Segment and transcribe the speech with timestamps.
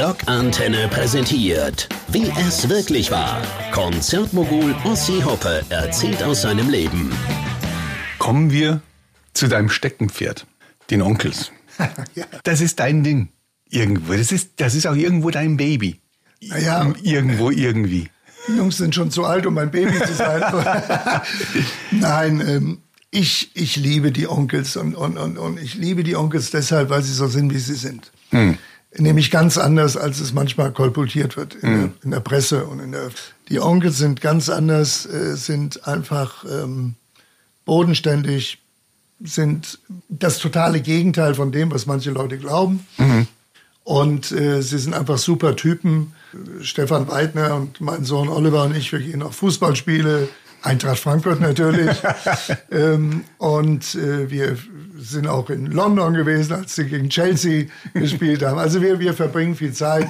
[0.00, 3.42] Rockantenne präsentiert, wie es wirklich war.
[3.70, 7.12] Konzertmogul Ossi Hoppe erzählt aus seinem Leben.
[8.18, 8.80] Kommen wir
[9.34, 10.46] zu deinem Steckenpferd,
[10.90, 11.52] den Onkels.
[12.44, 13.28] Das ist dein Ding.
[13.68, 14.14] Irgendwo.
[14.14, 16.00] Das ist, das ist auch irgendwo dein Baby.
[16.40, 16.94] Naja.
[17.02, 18.08] Irgendwo, irgendwie.
[18.48, 20.42] Die Jungs sind schon zu alt, um mein Baby zu sein.
[21.90, 22.78] Nein, ähm,
[23.10, 27.02] ich, ich liebe die Onkels und, und, und, und ich liebe die Onkels deshalb, weil
[27.02, 28.10] sie so sind, wie sie sind.
[28.30, 28.56] Hm.
[28.96, 31.78] Nämlich ganz anders, als es manchmal kolportiert wird in, hm.
[31.78, 33.10] der, in der, Presse und in der.
[33.48, 36.96] Die Onkels sind ganz anders, äh, sind einfach ähm,
[37.64, 38.58] bodenständig,
[39.20, 42.86] sind das totale Gegenteil von dem, was manche Leute glauben.
[42.98, 43.28] Mhm.
[43.84, 46.12] Und äh, sie sind einfach super Typen.
[46.62, 50.28] Stefan Weidner und mein Sohn Oliver und ich, wir gehen auf Fußballspiele,
[50.62, 51.96] Eintracht Frankfurt natürlich.
[52.70, 54.58] ähm, und äh, wir
[55.00, 58.58] sind auch in London gewesen, als sie gegen Chelsea gespielt haben.
[58.58, 60.08] Also wir, wir verbringen viel Zeit.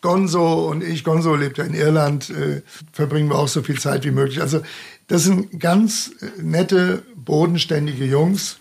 [0.00, 4.04] Gonzo und ich, Gonzo lebt ja in Irland, äh, verbringen wir auch so viel Zeit
[4.04, 4.40] wie möglich.
[4.40, 4.62] Also
[5.08, 8.56] das sind ganz äh, nette, bodenständige Jungs,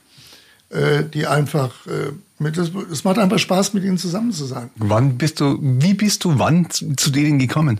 [0.69, 4.69] äh, die einfach äh, mit, es macht einfach Spaß, mit ihnen zusammen zu sein.
[4.75, 7.80] Wann bist du, wie bist du wann zu, zu denen gekommen?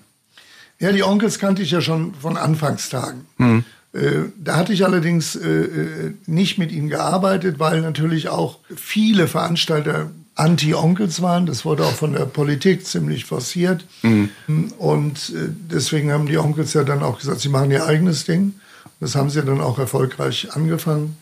[0.80, 3.26] Ja, die Onkels kannte ich ja schon von Anfangstagen.
[3.38, 3.66] Mhm.
[3.94, 9.28] Äh, da hatte ich allerdings äh, äh, nicht mit ihnen gearbeitet, weil natürlich auch viele
[9.28, 11.46] Veranstalter Anti-Onkels waren.
[11.46, 13.86] Das wurde auch von der Politik ziemlich forciert.
[14.04, 14.30] Mhm.
[14.78, 18.54] Und deswegen haben die Onkels ja dann auch gesagt, sie machen ihr eigenes Ding.
[19.02, 21.18] Das haben sie dann auch erfolgreich angefangen.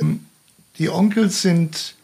[0.00, 0.26] Ähm,
[0.78, 1.94] die Onkels sind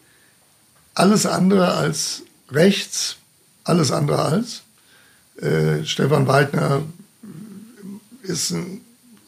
[0.93, 3.17] alles andere als rechts,
[3.63, 4.61] alles andere als.
[5.41, 6.83] Äh, Stefan Weidner
[8.23, 8.81] ist ein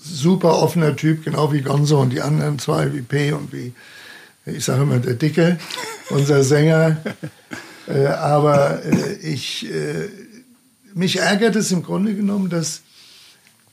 [0.04, 3.74] super offener Typ, genau wie Gonzo und die anderen zwei, wie P und wie,
[4.46, 5.60] ich sage immer, der Dicke,
[6.10, 6.98] unser Sänger.
[7.88, 10.10] äh, aber äh, ich, äh,
[10.94, 12.82] mich ärgert es im Grunde genommen, dass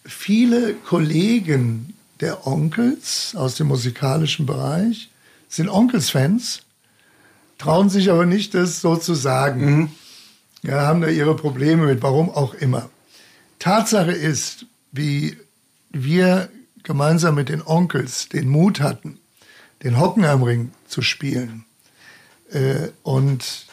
[0.05, 5.11] viele Kollegen der Onkels aus dem musikalischen Bereich
[5.49, 6.63] sind Onkels-Fans
[7.61, 9.65] trauen sich aber nicht, das so zu sagen.
[9.65, 9.91] Mhm.
[10.63, 12.91] Ja, haben da ihre Probleme mit, warum auch immer.
[13.59, 15.37] Tatsache ist, wie
[15.91, 16.49] wir
[16.83, 19.19] gemeinsam mit den Onkels den Mut hatten,
[19.83, 21.65] den Hockenheimring zu spielen
[22.53, 23.67] äh, und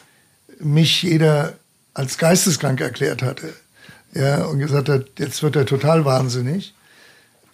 [0.60, 1.54] mich jeder
[1.94, 3.54] als geisteskrank erklärt hatte
[4.14, 6.74] ja, und gesagt hat, jetzt wird er total wahnsinnig.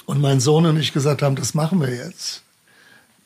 [0.07, 2.43] Und mein Sohn und ich gesagt haben, das machen wir jetzt.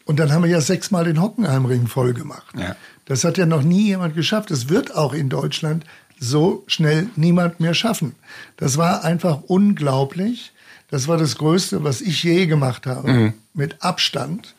[0.05, 2.55] Und dann haben wir ja sechsmal den Hockenheimring voll gemacht.
[2.57, 2.77] Ja.
[3.05, 4.51] Das hat ja noch nie jemand geschafft.
[4.51, 5.85] Es wird auch in Deutschland
[6.21, 8.15] so schnell niemand mehr schaffen.
[8.57, 10.53] Das war einfach unglaublich.
[10.91, 13.33] Das war das Größte, was ich je gemacht habe, mhm.
[13.55, 14.55] mit Abstand.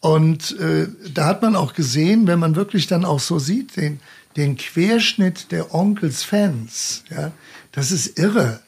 [0.00, 4.00] Und äh, da hat man auch gesehen, wenn man wirklich dann auch so sieht, den,
[4.36, 7.32] den Querschnitt der Onkels-Fans, ja,
[7.72, 8.60] das ist irre.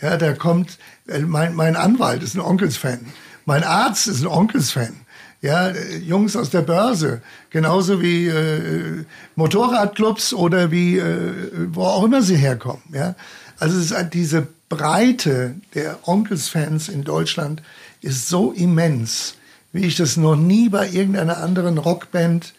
[0.00, 0.78] Ja, da kommt,
[1.08, 3.00] äh, mein, mein Anwalt ist ein Onkels-Fan,
[3.44, 5.06] mein Arzt ist ein Onkels-Fan
[5.42, 5.70] ja,
[6.02, 9.04] Jungs aus der Börse, genauso wie äh,
[9.36, 11.32] Motorradclubs oder wie äh,
[11.72, 12.82] wo auch immer sie herkommen.
[12.92, 13.14] Ja,
[13.58, 17.62] also es ist diese Breite der Onkels-Fans in Deutschland
[18.00, 19.34] ist so immens,
[19.72, 22.54] wie ich das noch nie bei irgendeiner anderen Rockband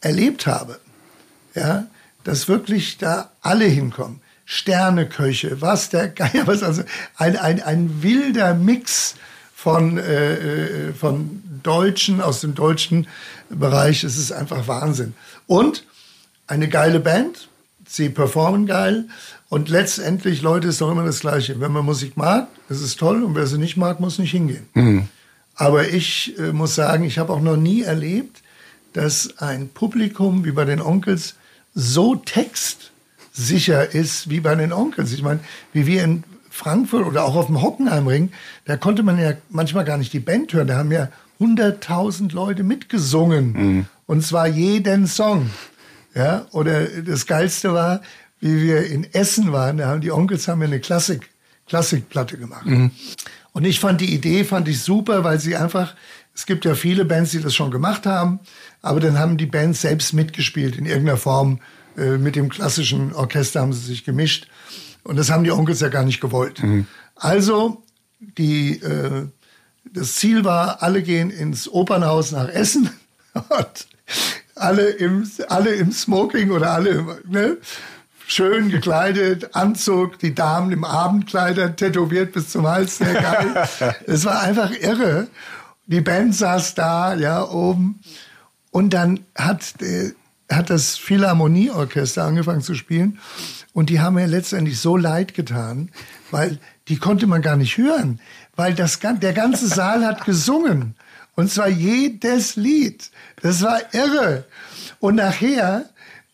[0.00, 0.78] erlebt habe.
[1.54, 1.86] Ja,
[2.24, 4.20] dass wirklich da alle hinkommen.
[4.44, 6.82] Sterneköche, was der Geier, was also
[7.16, 9.16] ein, ein, ein wilder Mix
[9.54, 13.08] von, äh, äh, von Deutschen, aus dem deutschen
[13.48, 14.04] Bereich.
[14.04, 15.14] Es ist einfach Wahnsinn.
[15.46, 15.84] Und
[16.46, 17.48] eine geile Band.
[17.88, 19.08] Sie performen geil.
[19.48, 21.60] Und letztendlich, Leute, ist doch immer das Gleiche.
[21.60, 23.22] Wenn man Musik mag, ist es toll.
[23.22, 24.66] Und wer sie nicht mag, muss nicht hingehen.
[24.74, 25.08] Mhm.
[25.54, 28.42] Aber ich äh, muss sagen, ich habe auch noch nie erlebt,
[28.92, 31.36] dass ein Publikum wie bei den Onkels
[31.74, 35.12] so textsicher ist wie bei den Onkels.
[35.12, 35.40] Ich meine,
[35.72, 38.32] wie wir in Frankfurt oder auch auf dem Hockenheimring,
[38.64, 40.66] da konnte man ja manchmal gar nicht die Band hören.
[40.66, 43.52] Da haben ja 100.000 Leute mitgesungen.
[43.52, 43.86] Mhm.
[44.06, 45.50] Und zwar jeden Song.
[46.14, 48.00] Ja, oder das Geilste war,
[48.46, 51.28] wie wir in Essen waren, da haben die Onkels haben ja eine Klassik,
[51.66, 52.66] Klassikplatte gemacht.
[52.66, 52.90] Mhm.
[53.52, 55.94] Und ich fand die Idee, fand ich super, weil sie einfach,
[56.34, 58.40] es gibt ja viele Bands, die das schon gemacht haben,
[58.82, 61.60] aber dann haben die Bands selbst mitgespielt in irgendeiner Form.
[61.96, 64.48] Äh, mit dem klassischen Orchester haben sie sich gemischt.
[65.02, 66.62] Und das haben die Onkels ja gar nicht gewollt.
[66.62, 66.86] Mhm.
[67.14, 67.82] Also,
[68.20, 69.26] die, äh,
[69.92, 72.90] das Ziel war, alle gehen ins Opernhaus nach Essen
[73.34, 73.86] und
[74.54, 77.56] alle im, alle im Smoking oder alle ne,
[78.26, 83.68] schön gekleidet, Anzug, die Damen im Abendkleider, tätowiert bis zum Hals, sehr geil.
[84.06, 85.28] es war einfach irre.
[85.86, 88.00] Die Band saß da, ja, oben.
[88.70, 90.12] Und dann hat der,
[90.50, 93.18] hat das Philharmonieorchester angefangen zu spielen.
[93.72, 95.90] Und die haben mir letztendlich so leid getan,
[96.30, 96.58] weil
[96.88, 98.20] die konnte man gar nicht hören,
[98.54, 100.94] weil das, der ganze Saal hat gesungen.
[101.34, 103.10] Und zwar jedes Lied.
[103.42, 104.44] Das war irre.
[104.98, 105.84] Und nachher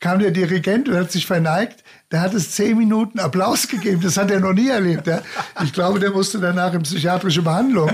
[0.01, 1.82] kam der Dirigent und hat sich verneigt.
[2.13, 4.03] Der hat es zehn Minuten Applaus gegeben.
[4.03, 5.07] Das hat er noch nie erlebt.
[5.07, 5.23] Ja.
[5.65, 7.91] Ich glaube, der musste danach in psychiatrische Behandlung.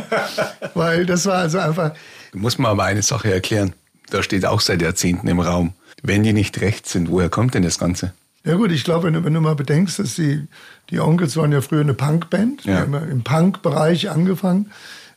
[0.75, 1.93] Weil das war also einfach.
[2.32, 3.75] Du musst mir aber eine Sache erklären.
[4.11, 5.73] Da steht auch seit Jahrzehnten im Raum.
[6.03, 8.12] Wenn die nicht rechts sind, woher kommt denn das Ganze?
[8.44, 10.47] Ja gut, ich glaube, wenn du, wenn du mal bedenkst, dass die,
[10.91, 12.79] die Onkels waren ja früher eine Punkband, ja.
[12.79, 14.73] haben im Punk-Bereich angefangen,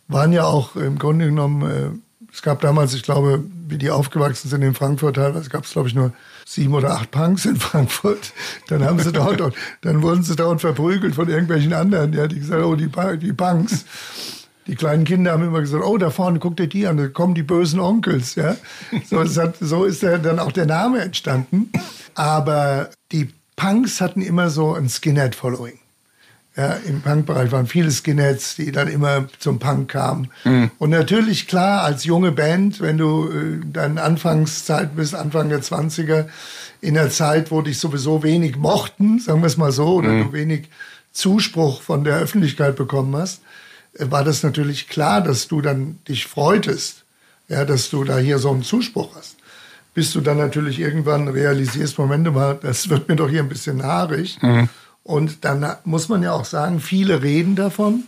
[0.07, 4.49] waren ja auch im Grunde genommen, äh, es gab damals, ich glaube, wie die aufgewachsen
[4.49, 6.13] sind in Frankfurt teilweise, gab es glaube ich nur
[6.45, 8.33] sieben oder acht Punks in Frankfurt.
[8.67, 12.63] Dann haben sie dort, dann wurden sie dauernd verprügelt von irgendwelchen anderen, ja, die gesagt,
[12.63, 12.89] oh, die,
[13.19, 13.85] die Punks.
[14.67, 17.33] Die kleinen Kinder haben immer gesagt, oh, da vorne guckt ihr die an, da kommen
[17.33, 18.55] die bösen Onkels, ja.
[19.09, 21.71] So, hat, so ist dann auch der Name entstanden.
[22.13, 25.80] Aber die Punks hatten immer so ein Skinhead-Following.
[26.57, 30.29] Ja, Im Punkbereich waren viele Skinheads, die dann immer zum Punk kamen.
[30.43, 30.69] Mhm.
[30.79, 36.25] Und natürlich, klar, als junge Band, wenn du äh, dann Anfangszeit bist, Anfang der 20er,
[36.81, 40.23] in der Zeit, wo dich sowieso wenig mochten, sagen wir es mal so, oder mhm.
[40.25, 40.67] du wenig
[41.13, 43.41] Zuspruch von der Öffentlichkeit bekommen hast,
[43.97, 47.05] äh, war das natürlich klar, dass du dann dich freutest,
[47.47, 49.37] ja, dass du da hier so einen Zuspruch hast
[49.93, 53.83] bis du dann natürlich irgendwann realisierst, Moment mal, das wird mir doch hier ein bisschen
[53.83, 54.37] haarig.
[54.41, 54.69] Mhm.
[55.03, 58.03] Und dann muss man ja auch sagen, viele reden davon,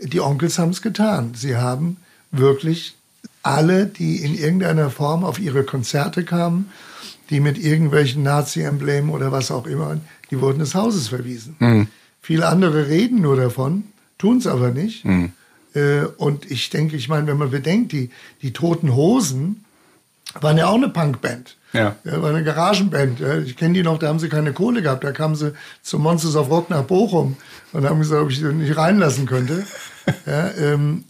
[0.00, 1.32] die Onkels haben es getan.
[1.34, 1.98] Sie haben
[2.30, 2.96] wirklich
[3.42, 6.70] alle, die in irgendeiner Form auf ihre Konzerte kamen,
[7.30, 9.98] die mit irgendwelchen Nazi-Emblemen oder was auch immer,
[10.30, 11.56] die wurden des Hauses verwiesen.
[11.58, 11.88] Mhm.
[12.20, 13.84] Viele andere reden nur davon,
[14.18, 15.04] tun es aber nicht.
[15.04, 15.32] Mhm.
[15.74, 18.10] Äh, und ich denke, ich meine, wenn man bedenkt, die,
[18.42, 19.64] die Toten Hosen
[20.40, 21.56] waren ja auch eine Punkband.
[21.72, 21.96] Ja.
[22.04, 22.22] ja.
[22.22, 23.20] War eine Garagenband.
[23.46, 25.04] Ich kenne die noch, da haben sie keine Kohle gehabt.
[25.04, 25.52] Da kamen sie
[25.82, 27.36] zum Monsters of Rock nach Bochum
[27.72, 29.64] und haben gesagt, ob ich sie nicht reinlassen könnte.
[30.26, 31.04] ja, ähm,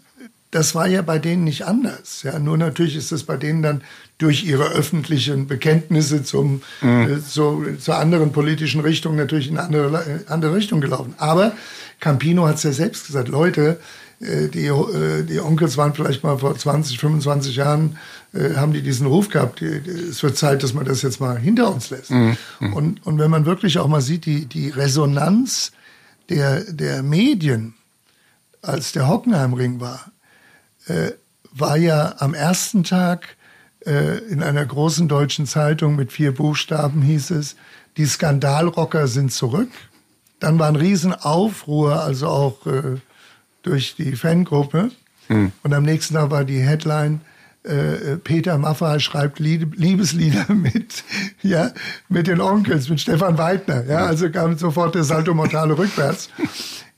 [0.52, 2.22] das war ja bei denen nicht anders.
[2.22, 3.82] Ja, nur natürlich ist es bei denen dann
[4.18, 7.14] durch ihre öffentlichen Bekenntnisse zum, mhm.
[7.14, 11.14] äh, zu, zur anderen politischen Richtung natürlich in eine andere, äh, andere Richtung gelaufen.
[11.16, 11.52] Aber
[12.00, 13.80] Campino hat es ja selbst gesagt, Leute,
[14.22, 17.98] die, äh, die Onkels waren vielleicht mal vor 20, 25 Jahren,
[18.32, 21.72] äh, haben die diesen Ruf gehabt, es wird Zeit, dass man das jetzt mal hinter
[21.74, 22.10] uns lässt.
[22.10, 22.36] Mhm.
[22.60, 22.72] mhm.
[22.72, 25.72] Und, und wenn man wirklich auch mal sieht, die, die Resonanz
[26.28, 27.74] der, der Medien,
[28.62, 30.12] als der Hockenheimring war,
[30.86, 31.12] äh,
[31.52, 33.36] war ja am ersten Tag
[33.84, 37.56] äh, in einer großen deutschen Zeitung mit vier Buchstaben hieß es,
[37.96, 39.70] die Skandalrocker sind zurück.
[40.38, 43.00] Dann war ein Riesenaufruhr, also auch äh,
[43.62, 44.90] durch die Fangruppe.
[45.28, 45.52] Hm.
[45.62, 47.20] Und am nächsten Tag war die Headline,
[47.64, 51.04] äh, Peter Maffay schreibt Liebeslieder mit,
[51.42, 51.70] ja,
[52.08, 53.84] mit den Onkels, mit Stefan Weidner.
[53.86, 56.28] Ja, also kam sofort der Salto Mortale rückwärts.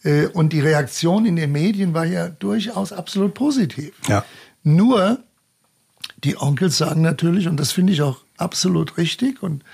[0.07, 3.95] Äh, und die Reaktion in den Medien war ja durchaus absolut positiv.
[4.07, 4.23] Ja.
[4.63, 5.19] Nur,
[6.23, 9.65] die Onkels sagen natürlich, und das finde ich auch absolut richtig und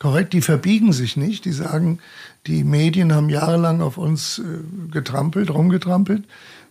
[0.00, 1.44] korrekt, die verbiegen sich nicht.
[1.44, 2.00] Die sagen,
[2.46, 4.42] die Medien haben jahrelang auf uns äh,
[4.90, 6.24] getrampelt, rumgetrampelt.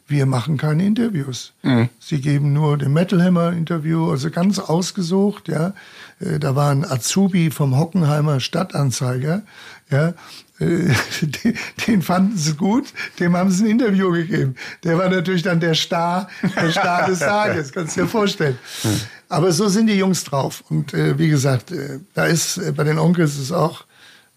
[0.08, 1.54] Wir machen keine Interviews.
[1.64, 1.90] Mhm.
[2.00, 5.74] Sie geben nur den Metal Hammer Interview, also ganz ausgesucht, ja.
[6.20, 9.42] Äh, da war ein Azubi vom Hockenheimer Stadtanzeiger,
[9.90, 10.14] ja.
[10.60, 10.94] Äh,
[11.88, 14.56] den fanden sie gut, dem haben sie ein Interview gegeben.
[14.84, 18.58] Der war natürlich dann der Star, der Star des Tages, kannst du dir vorstellen.
[18.84, 19.02] Mhm.
[19.28, 20.64] Aber so sind die Jungs drauf.
[20.70, 21.74] Und äh, wie gesagt,
[22.14, 23.86] da ist bei den Onkels ist auch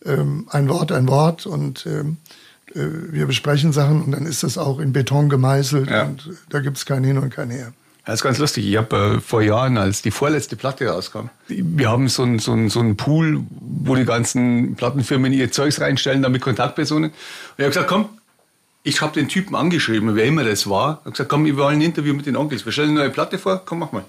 [0.05, 2.19] ähm, ein Wort ein Wort und ähm,
[2.75, 6.05] äh, wir besprechen Sachen und dann ist das auch in Beton gemeißelt ja.
[6.05, 7.73] und da gibt es kein Hin und kein Her.
[8.05, 8.67] Das ist ganz lustig.
[8.67, 12.69] Ich habe äh, vor Jahren, als die vorletzte Platte rauskam, wir haben so einen so
[12.69, 17.11] so ein Pool, wo die ganzen Plattenfirmen ihr Zeugs reinstellen, damit Kontaktpersonen.
[17.11, 17.15] Und
[17.59, 18.09] ich habe gesagt, komm,
[18.83, 21.01] ich habe den Typen angeschrieben, wer immer das war.
[21.01, 22.65] Ich habe gesagt, komm, wir wollen ein Interview mit den Onkels.
[22.65, 24.05] Wir stellen eine neue Platte vor, komm, mach mal.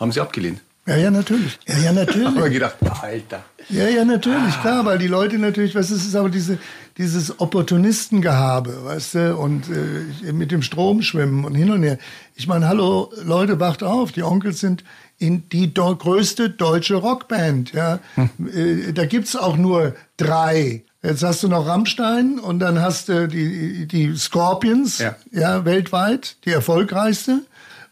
[0.00, 0.60] Haben sie abgelehnt.
[0.86, 1.58] Ja, ja, natürlich.
[1.66, 2.26] Ja, ja, natürlich.
[2.26, 3.42] Aber gedacht, Alter.
[3.70, 6.58] Ja, ja, natürlich, klar, weil die Leute natürlich, was ist, ist aber diese,
[6.98, 11.98] dieses Opportunistengehabe, weißt du, und äh, mit dem Strom schwimmen und hin und her.
[12.34, 14.84] Ich meine, hallo, Leute, wacht auf, die Onkels sind
[15.18, 18.00] in die größte deutsche Rockband, ja.
[18.16, 18.30] Hm.
[18.52, 20.84] Äh, da gibt's auch nur drei.
[21.02, 26.36] Jetzt hast du noch Rammstein und dann hast du die, die Scorpions, ja, ja weltweit,
[26.44, 27.40] die erfolgreichste.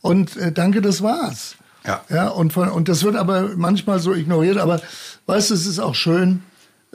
[0.02, 1.56] Und äh, danke, das war's.
[1.86, 2.04] Ja.
[2.08, 4.58] ja und, von, und das wird aber manchmal so ignoriert.
[4.58, 4.80] Aber
[5.26, 6.42] weißt du, es ist auch schön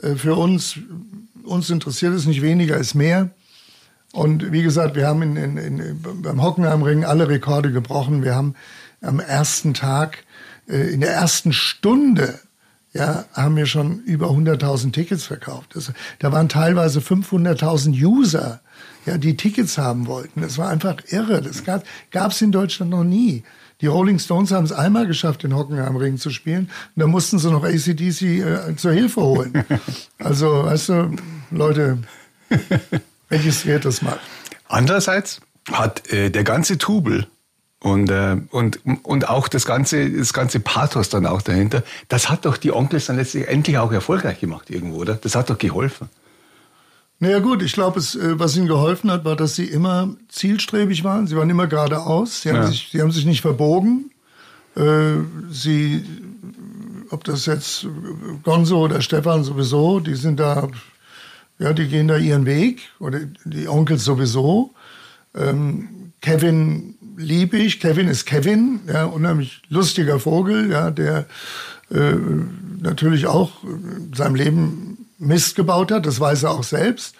[0.02, 0.78] äh, für uns.
[1.44, 3.30] Uns interessiert es nicht weniger, ist mehr.
[4.12, 8.22] Und wie gesagt, wir haben in, in, in, beim Hockenheimring alle Rekorde gebrochen.
[8.22, 8.54] Wir haben
[9.00, 10.24] am ersten Tag,
[10.68, 12.38] äh, in der ersten Stunde,
[12.92, 15.70] ja, haben wir schon über 100.000 Tickets verkauft.
[15.74, 18.60] Das, da waren teilweise 500.000 User,
[19.06, 20.40] ja, die Tickets haben wollten.
[20.40, 21.42] Das war einfach irre.
[21.42, 23.44] Das gab es in Deutschland noch nie.
[23.80, 26.68] Die Rolling Stones haben es einmal geschafft, den Hockenheimring zu spielen.
[26.96, 29.64] Und da mussten sie noch ACDC äh, zur Hilfe holen.
[30.18, 31.16] Also, weißt du,
[31.52, 31.98] Leute,
[33.30, 34.18] registriert das mal.
[34.66, 37.28] Andererseits hat äh, der ganze Tubel
[37.78, 42.46] und, äh, und, und auch das ganze, das ganze Pathos dann auch dahinter, das hat
[42.46, 45.14] doch die Onkels dann letztlich endlich auch erfolgreich gemacht irgendwo, oder?
[45.14, 46.08] Das hat doch geholfen.
[47.20, 51.26] Naja gut, ich glaube, äh, was ihnen geholfen hat, war, dass sie immer zielstrebig waren.
[51.26, 52.42] Sie waren immer geradeaus.
[52.42, 52.66] Sie haben, ja.
[52.66, 54.10] sich, sie haben sich nicht verbogen.
[54.76, 55.16] Äh,
[55.50, 56.04] sie,
[57.10, 57.86] ob das jetzt
[58.44, 60.68] Gonzo oder Stefan sowieso, die sind da,
[61.58, 62.82] ja, die gehen da ihren Weg.
[63.00, 64.72] Oder die Onkels sowieso.
[65.34, 67.80] Ähm, Kevin liebe ich.
[67.80, 71.26] Kevin ist Kevin, ja, unheimlich lustiger Vogel, ja, der
[71.90, 72.14] äh,
[72.80, 74.87] natürlich auch in seinem Leben
[75.18, 76.06] Mist gebaut hat.
[76.06, 77.14] Das weiß er auch selbst.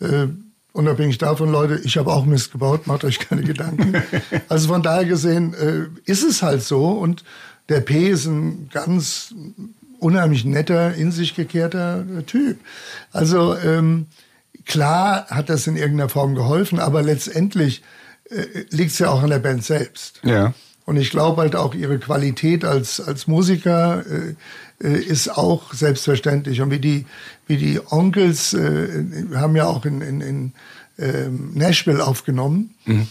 [0.00, 0.28] Äh,
[0.72, 4.02] unabhängig davon, Leute, ich habe auch Mist gebaut, macht euch keine Gedanken.
[4.48, 7.24] Also von daher gesehen äh, ist es halt so und
[7.68, 9.34] der P ist ein ganz
[9.98, 12.58] unheimlich netter, in sich gekehrter Typ.
[13.12, 14.06] Also ähm,
[14.64, 17.82] klar hat das in irgendeiner Form geholfen, aber letztendlich
[18.30, 20.20] äh, liegt es ja auch an der Band selbst.
[20.24, 20.54] Ja.
[20.90, 24.34] Und ich glaube halt auch ihre Qualität als, als Musiker äh,
[24.84, 26.60] äh, ist auch selbstverständlich.
[26.62, 27.06] Und wie die,
[27.46, 29.04] wie die Onkels äh,
[29.36, 30.52] haben ja auch in, in, in
[30.98, 32.74] äh, Nashville aufgenommen.
[32.86, 33.06] Mhm.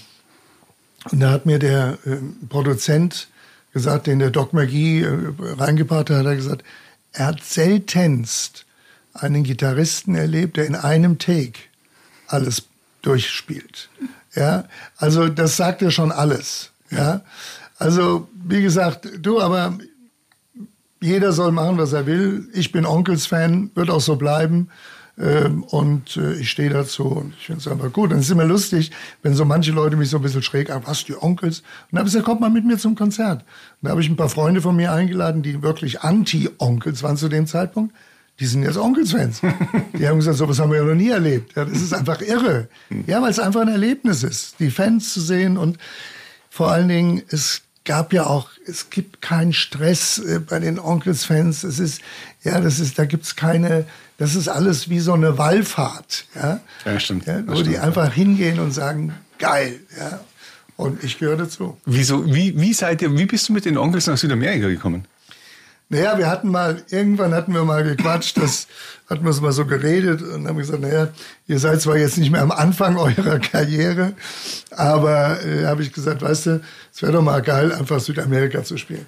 [1.10, 2.18] Und da hat mir der äh,
[2.50, 3.30] Produzent
[3.72, 6.66] gesagt, den der Doc McGee äh, reingebracht hat, hat er gesagt,
[7.14, 8.66] er hat seltenst
[9.14, 11.60] einen Gitarristen erlebt, der in einem Take
[12.28, 12.64] alles
[13.04, 13.88] durchspielt.
[14.36, 14.66] Ja,
[14.98, 16.72] also das sagt ja schon alles.
[16.92, 17.22] Ja,
[17.80, 19.78] also wie gesagt, du, aber
[21.02, 22.48] jeder soll machen, was er will.
[22.54, 24.70] Ich bin Onkels-Fan, wird auch so bleiben.
[25.18, 28.12] Ähm, und äh, ich stehe dazu und ich finde es einfach gut.
[28.12, 31.04] Es ist immer lustig, wenn so manche Leute mich so ein bisschen schräg an, was,
[31.04, 31.60] die Onkels?
[31.60, 33.42] Und dann habe ich gesagt, kommt mal mit mir zum Konzert.
[33.42, 37.28] Und da habe ich ein paar Freunde von mir eingeladen, die wirklich Anti-Onkels waren zu
[37.28, 37.94] dem Zeitpunkt
[38.40, 39.42] die sind jetzt Onkels-Fans.
[40.00, 41.56] Die haben gesagt, sowas haben wir ja noch nie erlebt.
[41.56, 42.70] Ja, das ist einfach irre.
[43.06, 45.78] Ja, weil es einfach ein Erlebnis ist, die Fans zu sehen und
[46.50, 51.64] vor allen Dingen, es gab ja auch, es gibt keinen Stress äh, bei den Onkels-Fans.
[51.64, 52.02] Es ist,
[52.44, 53.88] ja, das ist, da gibt's keine,
[54.20, 56.60] das ist alles wie so eine Wallfahrt, ja.
[56.86, 57.26] Ja, stimmt.
[57.26, 60.20] Ja, wo stimmt, die einfach hingehen und sagen, geil, ja.
[60.78, 61.78] Und ich gehöre dazu.
[61.86, 65.06] Wieso, wie, wie seid ihr, wie bist du mit den Onkels nach Südamerika gekommen?
[65.92, 68.68] Naja, wir hatten mal, irgendwann hatten wir mal gequatscht, das
[69.10, 71.08] hatten wir mal so geredet und haben gesagt, naja,
[71.48, 74.14] ihr seid zwar jetzt nicht mehr am Anfang eurer Karriere,
[74.70, 76.62] aber äh, habe ich gesagt, weißt du,
[76.94, 79.08] es wäre doch mal geil, einfach Südamerika zu spielen.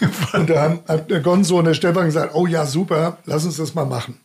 [0.34, 3.74] Und da hat der Gonzo und der Stefan gesagt, oh ja, super, lass uns das
[3.74, 4.18] mal machen.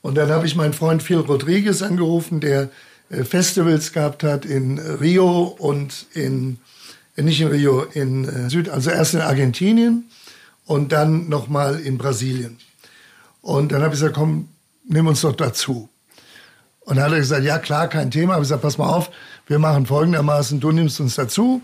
[0.00, 2.70] Und dann habe ich meinen Freund Phil Rodriguez angerufen, der
[3.10, 6.56] äh, Festivals gehabt hat in Rio und in,
[7.16, 10.10] äh, nicht in Rio, in äh, Süd, also erst in Argentinien
[10.70, 12.56] und dann nochmal in Brasilien.
[13.42, 14.50] Und dann habe ich gesagt, komm,
[14.84, 15.88] nimm uns doch dazu.
[16.78, 18.34] Und dann hat er gesagt, ja klar, kein Thema.
[18.34, 19.10] Aber ich gesagt, pass mal auf,
[19.48, 21.60] wir machen folgendermaßen, du nimmst uns dazu.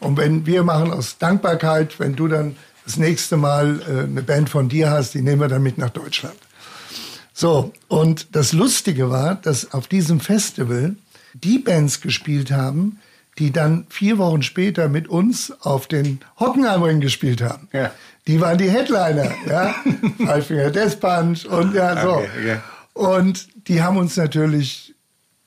[0.00, 4.50] Und wenn wir machen aus Dankbarkeit, wenn du dann das nächste Mal äh, eine Band
[4.50, 6.36] von dir hast, die nehmen wir dann mit nach Deutschland.
[7.32, 10.96] So, und das Lustige war, dass auf diesem Festival
[11.32, 12.98] die Bands gespielt haben,
[13.38, 17.68] die dann vier Wochen später mit uns auf den Hockenheimring gespielt haben.
[17.72, 17.90] Ja.
[18.30, 19.74] Die waren die Headliner, ja.
[20.24, 22.12] Five Finger Death Punch und ja, so.
[22.12, 22.58] Okay, okay.
[22.92, 24.94] Und die haben uns natürlich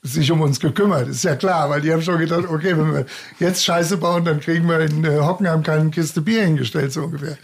[0.02, 3.06] sich um uns gekümmert, ist ja klar, weil die haben schon gedacht, okay, wenn wir
[3.38, 7.38] jetzt Scheiße bauen, dann kriegen wir in äh, Hockenheim keine Kiste Bier hingestellt, so ungefähr.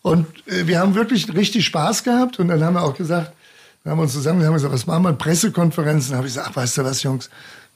[0.00, 3.32] Und äh, wir haben wirklich richtig Spaß gehabt und dann haben wir auch gesagt,
[3.82, 6.12] wir haben uns zusammen, wir haben gesagt, was machen wir, Pressekonferenzen?
[6.12, 7.28] Da habe ich gesagt, ach, weißt du was, Jungs,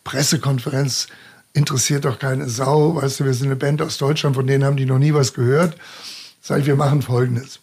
[0.03, 1.09] Pressekonferenz,
[1.53, 2.97] interessiert doch keine Sau.
[2.97, 5.35] Weißt du, wir sind eine Band aus Deutschland, von denen haben die noch nie was
[5.35, 5.77] gehört.
[6.41, 7.61] Sag ich, wir machen Folgendes.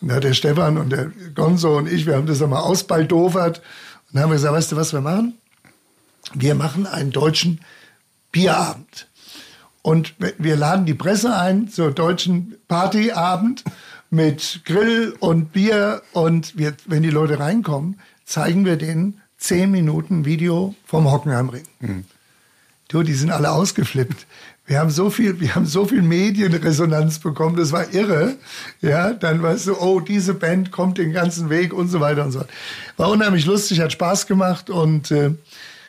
[0.00, 3.62] Und da hat der Stefan und der Gonzo und ich, wir haben das einmal ausbaldovert
[4.12, 5.38] und haben gesagt, weißt du, was wir machen?
[6.34, 7.60] Wir machen einen deutschen
[8.30, 9.08] Bierabend.
[9.82, 13.64] Und wir laden die Presse ein zur deutschen Partyabend
[14.10, 16.02] mit Grill und Bier.
[16.12, 21.64] Und wir, wenn die Leute reinkommen, zeigen wir denen zehn Minuten Video vom Hockenheimring.
[21.80, 22.04] Mhm.
[22.88, 24.26] Du, die sind alle ausgeflippt.
[24.72, 28.36] Wir haben so viel, wir haben so viel Medienresonanz bekommen, das war irre.
[28.80, 32.32] Ja, dann weißt du, oh, diese Band kommt den ganzen Weg und so weiter und
[32.32, 32.50] so fort.
[32.96, 35.32] War unheimlich lustig, hat Spaß gemacht und äh,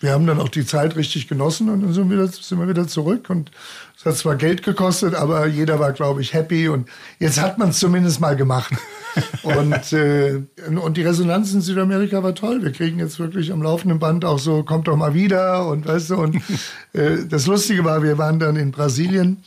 [0.03, 2.67] wir haben dann auch die Zeit richtig genossen und dann sind wir, wieder, sind wir
[2.67, 3.29] wieder zurück.
[3.29, 3.51] Und
[3.97, 6.67] es hat zwar Geld gekostet, aber jeder war, glaube ich, happy.
[6.67, 8.73] Und jetzt hat man es zumindest mal gemacht.
[9.43, 12.61] und, äh, und die Resonanz in Südamerika war toll.
[12.63, 15.67] Wir kriegen jetzt wirklich am laufenden Band auch so, kommt doch mal wieder.
[15.67, 16.35] Und weißt du, und
[16.91, 19.41] äh, das Lustige war, wir waren dann in Brasilien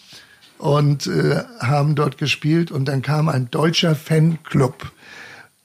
[0.57, 4.91] und äh, haben dort gespielt und dann kam ein deutscher Fanclub.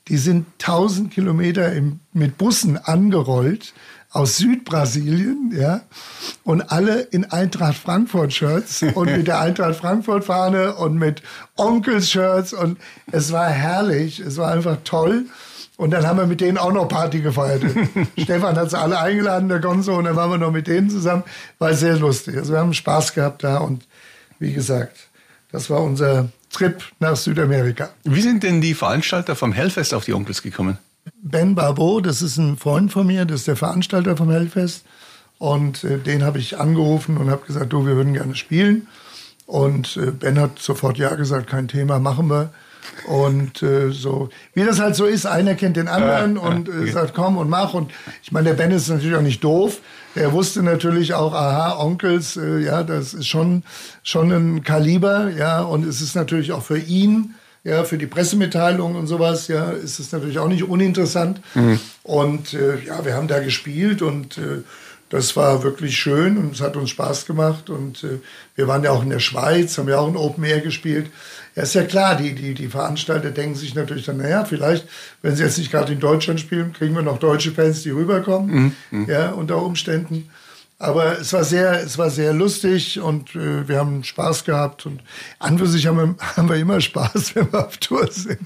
[0.09, 3.73] Die sind 1000 Kilometer im, mit Bussen angerollt
[4.11, 5.81] aus Südbrasilien, ja,
[6.43, 11.21] und alle in Eintracht Frankfurt Shirts und mit der Eintracht Frankfurt Fahne und mit
[11.55, 12.77] Onkels Shirts und
[13.11, 15.25] es war herrlich, es war einfach toll.
[15.77, 17.63] Und dann haben wir mit denen auch noch Party gefeiert.
[18.17, 21.23] Stefan hat sie alle eingeladen, der Gonzo, und dann waren wir noch mit denen zusammen.
[21.57, 22.37] War sehr lustig.
[22.37, 23.87] Also wir haben Spaß gehabt da und
[24.37, 25.07] wie gesagt,
[25.51, 27.89] das war unser Trip nach Südamerika.
[28.03, 30.77] Wie sind denn die Veranstalter vom Hellfest auf die Onkels gekommen?
[31.21, 34.85] Ben Barbeau, das ist ein Freund von mir, das ist der Veranstalter vom Hellfest.
[35.37, 38.87] Und äh, den habe ich angerufen und habe gesagt, du, wir würden gerne spielen.
[39.47, 42.51] Und äh, Ben hat sofort ja gesagt, kein Thema, machen wir.
[43.07, 46.91] Und äh, so, wie das halt so ist, einer kennt den anderen ja, und äh,
[46.91, 47.73] sagt, komm und mach.
[47.73, 47.91] Und
[48.23, 49.79] ich meine, der Ben ist natürlich auch nicht doof.
[50.13, 53.63] Er wusste natürlich auch, aha, Onkels, äh, ja, das ist schon,
[54.03, 58.95] schon ein Kaliber, ja, und es ist natürlich auch für ihn ja, für die Pressemitteilung
[58.95, 61.41] und sowas, ja, ist es natürlich auch nicht uninteressant.
[61.53, 61.79] Mhm.
[62.03, 64.63] Und äh, ja, wir haben da gespielt und äh,
[65.09, 67.69] das war wirklich schön und es hat uns Spaß gemacht.
[67.69, 68.19] Und äh,
[68.55, 71.07] wir waren ja auch in der Schweiz, haben ja auch ein Open Air gespielt.
[71.55, 74.87] Ja, ist ja klar, die, die, die Veranstalter denken sich natürlich dann, naja, vielleicht,
[75.21, 78.75] wenn sie jetzt nicht gerade in Deutschland spielen, kriegen wir noch deutsche Fans, die rüberkommen,
[78.89, 78.99] mhm.
[79.01, 79.09] mhm.
[79.09, 80.29] ja, unter Umständen.
[80.81, 84.87] Aber es war sehr, es war sehr lustig und äh, wir haben Spaß gehabt.
[84.87, 85.03] Und
[85.37, 88.39] an für sich haben wir, haben wir immer Spaß, wenn wir auf Tour sind.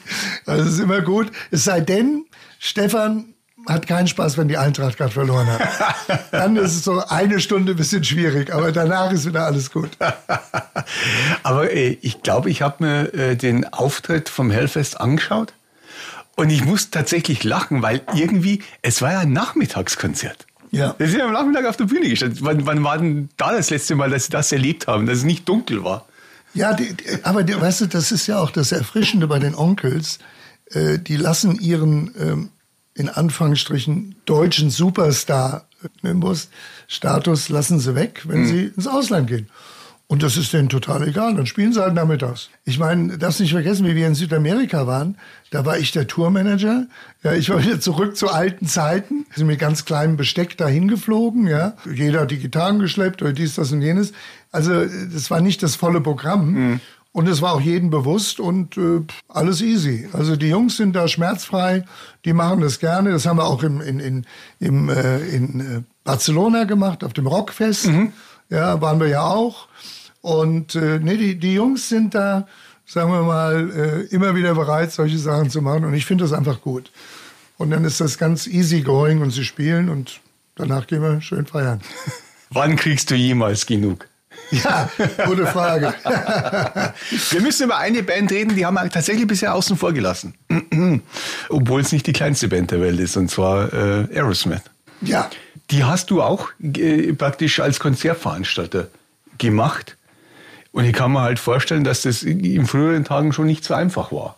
[0.45, 1.31] Also es ist immer gut.
[1.51, 2.25] Es sei denn,
[2.59, 3.33] Stefan
[3.67, 6.27] hat keinen Spaß, wenn die Eintracht gerade verloren hat.
[6.31, 9.91] Dann ist es so eine Stunde ein bisschen schwierig, aber danach ist wieder alles gut.
[11.41, 15.53] aber äh, ich glaube, ich habe mir äh, den Auftritt vom Hellfest angeschaut
[16.35, 20.45] und ich muss tatsächlich lachen, weil irgendwie, es war ja ein Nachmittagskonzert.
[20.75, 20.95] Ja.
[20.97, 22.39] Wir sind am Nachmittag auf der Bühne gestanden.
[22.41, 25.23] Wann, wann war denn da das letzte Mal, dass Sie das erlebt haben, dass es
[25.23, 26.05] nicht dunkel war?
[26.53, 29.55] Ja, die, die, aber die, weißt du, das ist ja auch das Erfrischende bei den
[29.55, 30.19] Onkels.
[30.71, 32.49] Äh, die lassen ihren, ähm,
[32.93, 38.47] in Anführungsstrichen, deutschen Superstar-Nimbus-Status lassen sie weg, wenn mhm.
[38.47, 39.49] sie ins Ausland gehen.
[40.07, 41.33] Und das ist denen total egal.
[41.33, 42.49] Dann spielen sie halt nachmittags.
[42.63, 45.17] Ich meine, darfst nicht vergessen, wie wir in Südamerika waren.
[45.49, 46.85] Da war ich der Tourmanager.
[47.23, 49.25] Ja, ich war wieder zurück zu alten Zeiten.
[49.35, 51.47] Sind mit ganz kleinem Besteck dahin geflogen.
[51.47, 54.13] Ja, jeder hat die Gitarren geschleppt oder dies, das und jenes.
[54.51, 56.51] Also das war nicht das volle Programm.
[56.51, 56.79] Mhm.
[57.11, 60.09] Und es war auch jedem bewusst und äh, alles easy.
[60.11, 61.85] Also die Jungs sind da schmerzfrei,
[62.25, 63.11] die machen das gerne.
[63.11, 64.25] Das haben wir auch im, in, in,
[64.59, 67.87] im, äh, in äh, Barcelona gemacht, auf dem Rockfest.
[67.87, 68.11] Mhm.
[68.49, 69.69] Ja, waren wir ja auch.
[70.25, 72.47] Und äh, nee, die, die Jungs sind da,
[72.83, 73.69] sagen wir mal,
[74.09, 75.85] äh, immer wieder bereit, solche Sachen zu machen.
[75.85, 76.89] Und ich finde das einfach gut.
[77.59, 80.21] Und dann ist das ganz easy going und sie spielen und
[80.55, 81.79] danach gehen wir schön feiern.
[82.49, 84.07] Wann kriegst du jemals genug?
[84.49, 84.89] Ja,
[85.27, 85.93] gute Frage.
[87.29, 90.33] wir müssen über eine Band reden, die haben wir tatsächlich bisher außen vor gelassen.
[91.49, 94.63] Obwohl es nicht die kleinste Band der Welt ist, und zwar äh, Aerosmith.
[95.01, 95.29] Ja.
[95.69, 98.87] Die hast du auch äh, praktisch als Konzertveranstalter
[99.37, 99.95] gemacht.
[100.75, 104.11] Und ich kann mir halt vorstellen, dass das in früheren Tagen schon nicht so einfach
[104.11, 104.35] war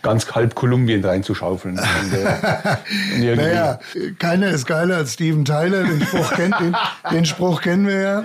[0.00, 1.74] ganz halb Kolumbien reinzuschaufeln.
[3.18, 3.80] naja,
[4.18, 5.82] keiner ist geiler als Steven Tyler.
[5.82, 6.76] Den Spruch, kennt, den,
[7.10, 8.24] den Spruch kennen wir ja.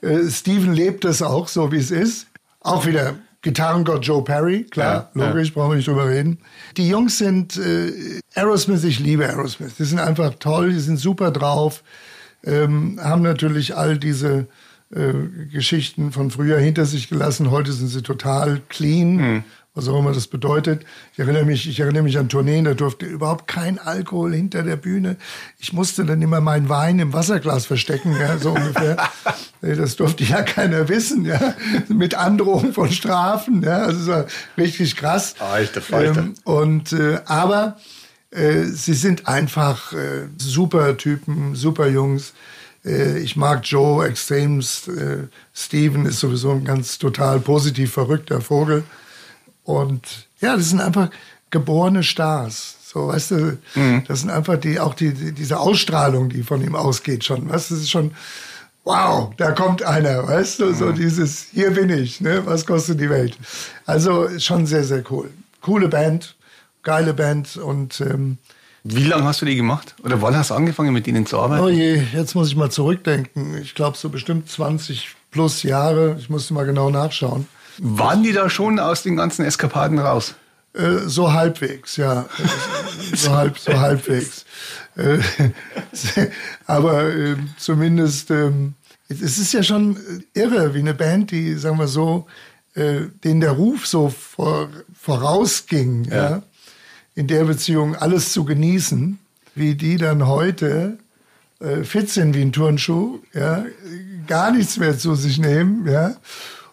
[0.00, 2.26] Äh, Steven lebt es auch so, wie es ist.
[2.60, 5.54] Auch wieder Gitarrengott Joe Perry, klar, ja, logisch, ja.
[5.54, 6.38] brauchen wir nicht drüber reden.
[6.76, 9.74] Die Jungs sind äh, Aerosmith, ich liebe Aerosmith.
[9.78, 11.82] Die sind einfach toll, die sind super drauf,
[12.44, 14.46] ähm, haben natürlich all diese
[14.94, 15.12] äh,
[15.52, 17.52] Geschichten von früher hinter sich gelassen.
[17.52, 19.44] Heute sind sie total clean, mhm.
[19.72, 20.84] was auch immer das bedeutet.
[21.12, 24.74] Ich erinnere mich, ich erinnere mich an Tourneen, da durfte überhaupt kein Alkohol hinter der
[24.74, 25.16] Bühne.
[25.58, 28.96] Ich musste dann immer meinen Wein im Wasserglas verstecken, ja, so ungefähr.
[29.60, 31.54] das durfte ja keiner wissen, ja,
[31.88, 34.24] mit Androhung von Strafen, ja, also so
[34.58, 35.36] richtig krass.
[35.38, 36.20] Alter Falter.
[36.22, 37.76] Ähm, und äh, aber
[38.32, 42.32] äh, sie sind einfach äh, super Typen, super Jungs.
[42.84, 44.88] Äh, ich mag Joe extremst.
[44.88, 48.84] Äh, Steven ist sowieso ein ganz total positiv verrückter Vogel.
[49.64, 51.10] Und ja, das sind einfach
[51.50, 52.76] geborene Stars.
[52.92, 54.02] So, weißt du, mhm.
[54.08, 57.48] das sind einfach die, auch die, die, diese Ausstrahlung, die von ihm ausgeht schon.
[57.48, 58.12] Weißt du, das ist schon,
[58.82, 60.96] wow, da kommt einer, weißt du, so mhm.
[60.96, 63.38] dieses, hier bin ich, ne, was kostet die Welt?
[63.86, 65.30] Also schon sehr, sehr cool.
[65.60, 66.34] Coole Band,
[66.82, 68.38] geile Band und ähm,
[68.82, 69.94] Wie lange hast du die gemacht?
[70.02, 71.64] Oder wann hast du angefangen, mit denen zu arbeiten?
[71.64, 73.58] Oh je, jetzt muss ich mal zurückdenken.
[73.60, 76.16] Ich glaube, so bestimmt 20 plus Jahre.
[76.18, 77.46] Ich musste mal genau nachschauen.
[77.78, 80.34] Waren die da schon aus den ganzen Eskapaden raus?
[80.72, 82.26] Äh, so halbwegs, ja.
[83.14, 84.44] so, halb, so halbwegs.
[84.96, 85.18] Äh,
[86.66, 88.74] aber äh, zumindest, ähm,
[89.08, 89.98] es ist ja schon
[90.34, 92.26] irre, wie eine Band, die, sagen wir so,
[92.74, 96.30] äh, denen der Ruf so vor, vorausging, ja.
[96.30, 96.42] ja,
[97.20, 99.18] in der Beziehung alles zu genießen,
[99.54, 100.96] wie die dann heute
[101.60, 103.66] äh, fit sind wie ein Turnschuh, ja,
[104.26, 106.16] gar nichts mehr zu sich nehmen, ja.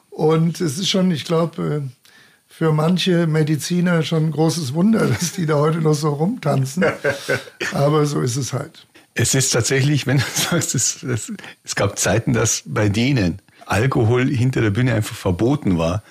[0.09, 2.07] Und es ist schon, ich glaube, äh,
[2.47, 6.85] für manche Mediziner schon ein großes Wunder, dass die da heute noch so rumtanzen.
[7.73, 8.87] Aber so ist es halt.
[9.15, 11.33] Es ist tatsächlich, wenn du sagst, es, es,
[11.65, 16.03] es gab Zeiten, dass bei denen Alkohol hinter der Bühne einfach verboten war.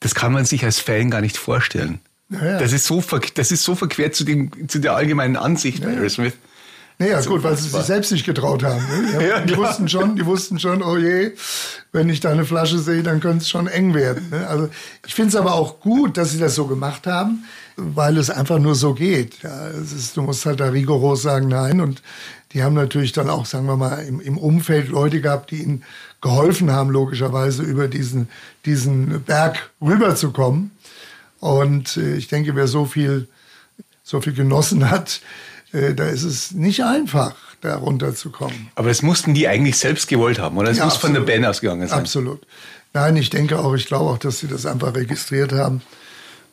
[0.00, 2.00] Das kann man sich als Fan gar nicht vorstellen.
[2.30, 3.02] Ja, Das, ist so,
[3.34, 6.34] das ist so verquert zu, dem, zu der allgemeinen Ansicht ja, bei Aerosmith.
[6.98, 8.84] Naja, gut, weil sie sich selbst nicht getraut haben.
[8.86, 9.28] Ne?
[9.28, 11.32] Ja, die, wussten schon, die wussten schon, oh je,
[11.90, 14.28] wenn ich da eine Flasche sehe, dann könnte es schon eng werden.
[14.30, 14.46] Ne?
[14.46, 14.68] Also
[15.04, 17.44] ich finde es aber auch gut, dass sie das so gemacht haben,
[17.76, 19.42] weil es einfach nur so geht.
[19.42, 21.80] Ja, es ist, du musst halt da rigoros sagen, nein.
[21.80, 22.00] Und
[22.52, 25.82] die haben natürlich dann auch, sagen wir mal, im, im Umfeld Leute gehabt, die ihnen
[26.20, 28.28] geholfen haben, logischerweise über diesen,
[28.64, 30.70] diesen Berg rüberzukommen.
[31.44, 33.28] Und äh, ich denke, wer so viel,
[34.02, 35.20] so viel genossen hat,
[35.72, 38.70] äh, da ist es nicht einfach, da runterzukommen.
[38.76, 40.70] Aber es mussten die eigentlich selbst gewollt haben, oder?
[40.70, 41.16] Es ja, muss absolut.
[41.16, 41.98] von der Band ausgegangen sein.
[41.98, 42.46] Absolut.
[42.94, 45.82] Nein, ich denke auch, ich glaube auch, dass sie das einfach registriert haben.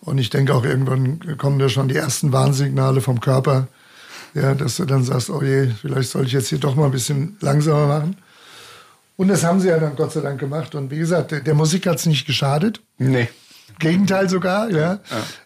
[0.01, 3.69] Und ich denke auch, irgendwann kommen da schon die ersten Warnsignale vom Körper,
[4.33, 6.91] ja, dass du dann sagst, oh je, vielleicht soll ich jetzt hier doch mal ein
[6.91, 8.17] bisschen langsamer machen.
[9.15, 10.75] Und das haben sie ja dann Gott sei Dank gemacht.
[10.75, 12.81] Und wie gesagt, der, der Musik hat es nicht geschadet.
[12.97, 13.29] Nee.
[13.79, 14.93] Gegenteil sogar, ja.
[14.93, 14.99] ja.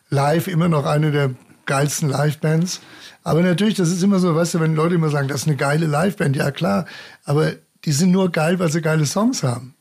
[0.10, 1.32] Live immer noch eine der
[1.66, 2.82] geilsten Live-Bands.
[3.24, 5.56] Aber natürlich, das ist immer so, weißt du, wenn Leute immer sagen, das ist eine
[5.56, 6.86] geile Liveband, ja klar,
[7.26, 9.76] aber die sind nur geil, weil sie geile Songs haben.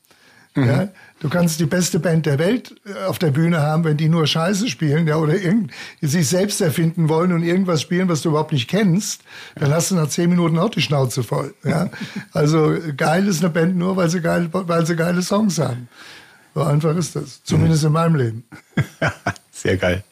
[0.55, 0.67] Mhm.
[0.67, 0.89] Ja?
[1.21, 4.27] Du kannst die beste Band der Welt äh, auf der Bühne haben, wenn die nur
[4.27, 8.53] Scheiße spielen, ja, oder irgend, sich selbst erfinden wollen und irgendwas spielen, was du überhaupt
[8.53, 9.23] nicht kennst,
[9.57, 11.55] dann hast du nach zehn Minuten auch die Schnauze voll.
[11.65, 11.91] Ja?
[12.33, 15.89] Also geil ist eine Band nur, weil sie, geil, weil sie geile Songs haben.
[16.55, 17.43] So einfach ist das.
[17.43, 17.87] Zumindest mhm.
[17.89, 18.45] in meinem Leben.
[19.51, 20.05] Sehr geil.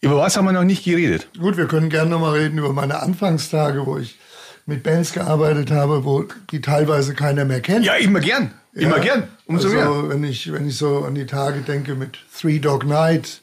[0.00, 1.28] Über was haben wir noch nicht geredet?
[1.38, 4.18] Gut, wir können gerne noch mal reden über meine Anfangstage, wo ich
[4.64, 7.84] mit Bands gearbeitet habe, wo die teilweise keiner mehr kennt.
[7.84, 8.52] Ja, immer gern.
[8.72, 9.28] Immer ja, gern.
[9.46, 10.08] Umso also, mehr.
[10.08, 13.40] Wenn ich, wenn ich so an die Tage denke mit Three Dog Night,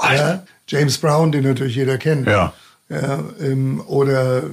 [0.00, 2.26] ja, James Brown, den natürlich jeder kennt.
[2.26, 2.52] Ja.
[2.88, 4.44] ja ähm, oder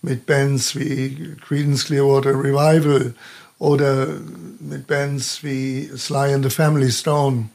[0.00, 3.14] mit Bands wie Creedence Clearwater Revival
[3.62, 4.08] oder
[4.58, 7.48] mit Bands wie Sly and the Family Stone.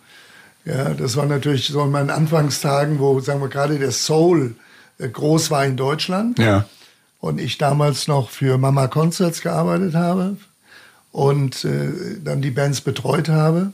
[0.63, 4.56] Ja, das war natürlich so in meinen Anfangstagen, wo, sagen wir, gerade der Soul
[5.00, 6.39] äh, groß war in Deutschland.
[6.39, 6.65] Ja.
[7.20, 10.38] Und ich damals noch für Mama Concerts gearbeitet habe
[11.12, 11.91] und äh,
[12.24, 13.74] dann die Bands betreut habe.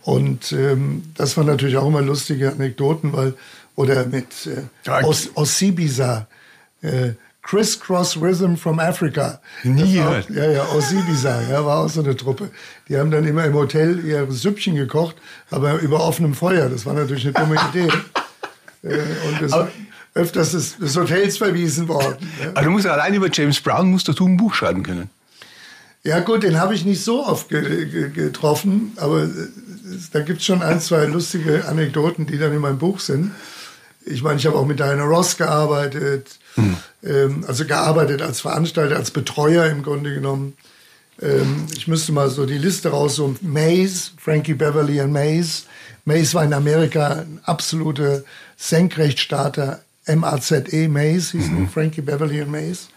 [0.00, 3.34] Und ähm, das waren natürlich auch immer lustige Anekdoten, weil,
[3.76, 6.28] oder mit äh, Os Osibisa,
[6.80, 7.10] äh,
[7.42, 9.40] Crisscross Rhythm from Africa.
[9.64, 10.30] Nie gehört.
[10.30, 12.50] Ja, ja, aus Ibiza, ja, war auch so eine Truppe.
[12.88, 15.16] Die haben dann immer im Hotel ihr Süppchen gekocht,
[15.50, 16.68] aber über offenem Feuer.
[16.68, 17.88] Das war natürlich eine dumme Idee.
[18.84, 19.70] Äh, und aber,
[20.14, 22.16] öfters des, des, Hotels verwiesen worden.
[22.42, 22.48] Ja.
[22.50, 25.08] Aber du musst ja allein über James Brown musst du ein Buch schreiben können.
[26.02, 29.28] Ja gut, den habe ich nicht so oft ge ge getroffen, aber äh,
[30.12, 33.30] da gibt es schon ein, zwei lustige Anekdoten, die dann in meinem Buch sind.
[34.04, 36.76] Ich meine, ich habe auch mit Diana Ross gearbeitet, hm.
[37.04, 40.54] ähm, also gearbeitet als Veranstalter, als Betreuer im Grunde genommen.
[41.20, 45.64] Ähm, ich müsste mal so die Liste raus, so Maze, Frankie Beverly und Maze.
[46.04, 48.22] Maze war in Amerika ein absoluter
[48.56, 51.68] Senkrechtstarter, M-A-Z-E, Maze hieß mhm.
[51.68, 52.88] Frankie Beverly und Maze.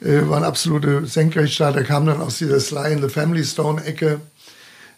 [0.00, 4.20] Äh, waren absolute Senkrechtstarter, kam dann aus dieser Sly in the Family Stone Ecke.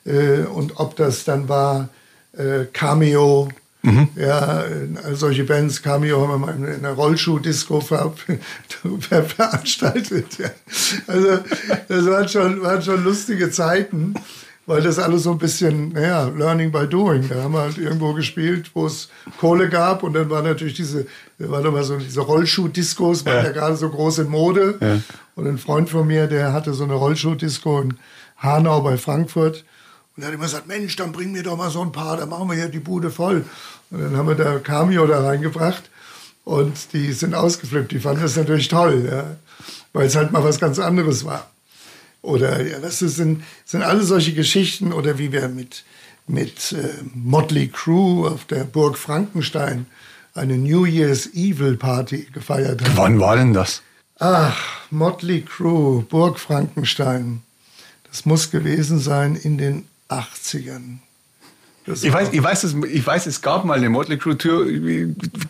[0.04, 1.88] Äh, und ob das dann war
[2.36, 3.48] äh, Cameo,
[3.82, 4.08] Mhm.
[4.14, 4.64] Ja,
[5.12, 8.12] solche Bands, Cameo haben wir mal in einer Rollschuh-Disco ver
[9.00, 10.38] ver veranstaltet.
[10.38, 10.50] Ja.
[11.06, 11.38] Also
[11.88, 14.14] das waren schon, waren schon lustige Zeiten,
[14.66, 17.26] weil das alles so ein bisschen, naja, Learning by Doing.
[17.28, 21.06] Da haben wir halt irgendwo gespielt, wo es Kohle gab und dann war natürlich diese,
[21.38, 23.44] war mal so diese Rollschuh-Discos, waren ja.
[23.44, 24.76] ja gerade so groß in Mode.
[24.80, 25.00] Ja.
[25.36, 27.94] Und ein Freund von mir, der hatte so eine Rollschuh-Disco in
[28.36, 29.64] Hanau bei Frankfurt.
[30.20, 32.28] Und er hat immer gesagt, Mensch, dann bring mir doch mal so ein paar, dann
[32.28, 33.46] machen wir hier die Bude voll.
[33.90, 35.85] Und dann haben wir da Cameo da reingebracht
[36.44, 37.90] und die sind ausgeflippt.
[37.90, 39.37] Die fanden das natürlich toll, ja,
[39.94, 41.48] weil es halt mal was ganz anderes war.
[42.20, 45.85] Oder ja, das sind, sind alle solche Geschichten oder wie wir mit,
[46.26, 49.87] mit äh, Motley Crew auf der Burg Frankenstein
[50.35, 52.92] eine New Year's Evil Party gefeiert haben.
[52.94, 53.80] Wann war denn das?
[54.18, 54.54] Ach,
[54.90, 57.40] Motley Crue, Burg Frankenstein.
[58.11, 60.98] Das muss gewesen sein in den 80ern.
[61.86, 64.66] Das ich weiß, ich, weiß, es, ich weiß, es gab mal eine Motley Crue Tour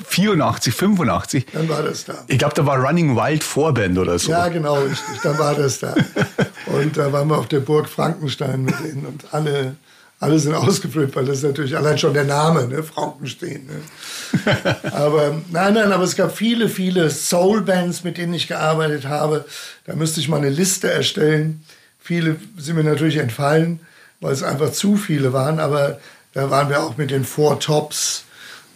[0.06, 1.46] 84, 85.
[1.52, 2.14] Dann war das da.
[2.28, 4.30] Ich glaube, da war Running Wild Vorband oder so.
[4.30, 5.20] Ja, genau, richtig.
[5.22, 5.94] Dann war das da.
[6.66, 9.76] Und da waren wir auf der Burg Frankenstein mit denen und alle,
[10.20, 12.82] alle sind ausgeflippt, weil das ist natürlich allein schon der Name, ne?
[12.82, 13.66] Frankenstein.
[13.66, 14.56] Ne?
[14.92, 19.46] aber nein, nein, aber es gab viele, viele Soul-Bands, mit denen ich gearbeitet habe.
[19.84, 21.64] Da müsste ich mal eine Liste erstellen.
[21.98, 23.80] Viele sind mir natürlich entfallen,
[24.20, 25.98] weil es einfach zu viele waren, aber
[26.32, 28.24] da waren wir auch mit den Four Tops.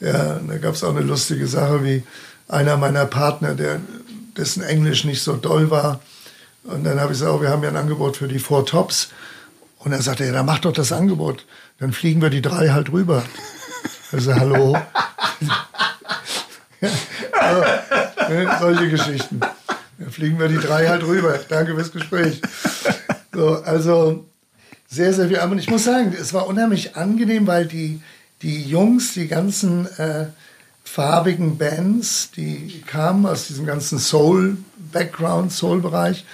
[0.00, 2.02] Ja, da gab es auch eine lustige Sache, wie
[2.48, 3.80] einer meiner Partner, der,
[4.36, 6.00] dessen Englisch nicht so doll war.
[6.64, 9.10] Und dann habe ich gesagt, oh, wir haben ja ein Angebot für die Four Tops.
[9.78, 11.44] Und er sagte, ja, dann mach doch das Angebot.
[11.78, 13.22] Dann fliegen wir die drei halt rüber.
[14.12, 14.76] Also, hallo.
[17.32, 17.62] also,
[18.28, 19.40] ne, solche Geschichten.
[19.98, 21.38] Dann fliegen wir die drei halt rüber.
[21.48, 22.40] Danke fürs Gespräch.
[23.32, 24.24] So, also,
[24.94, 25.38] sehr, sehr viel.
[25.38, 28.00] Aber ich muss sagen, es war unheimlich angenehm, weil die,
[28.42, 30.26] die Jungs, die ganzen äh,
[30.84, 36.24] farbigen Bands, die kamen aus diesem ganzen Soul-Background, Soul-Bereich,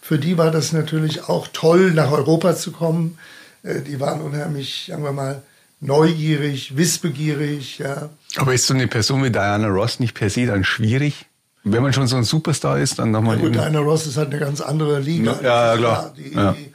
[0.00, 3.18] für die war das natürlich auch toll, nach Europa zu kommen.
[3.62, 5.42] Äh, die waren unheimlich, sagen wir mal,
[5.80, 7.78] neugierig, wissbegierig.
[7.78, 8.08] Ja.
[8.36, 11.26] Aber ist so eine Person wie Diana Ross nicht per se dann schwierig?
[11.64, 13.36] Wenn man schon so ein Superstar ist, dann nochmal.
[13.36, 15.38] Ja, gut, Diana Ross ist halt eine ganz andere Liga.
[15.42, 16.14] Ja, ja klar.
[16.16, 16.52] Die, ja.
[16.52, 16.72] Die,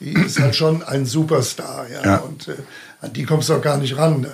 [0.00, 2.04] die ist halt schon ein Superstar, ja.
[2.04, 2.16] ja.
[2.18, 2.56] Und äh,
[3.00, 4.26] an die kommst du auch gar nicht ran.